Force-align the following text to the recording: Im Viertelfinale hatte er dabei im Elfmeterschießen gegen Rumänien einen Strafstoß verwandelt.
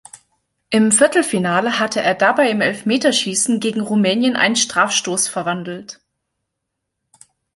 Im 0.71 0.91
Viertelfinale 0.91 1.77
hatte 1.77 2.01
er 2.01 2.15
dabei 2.15 2.49
im 2.49 2.59
Elfmeterschießen 2.61 3.59
gegen 3.59 3.81
Rumänien 3.81 4.35
einen 4.35 4.55
Strafstoß 4.55 5.27
verwandelt. 5.27 5.99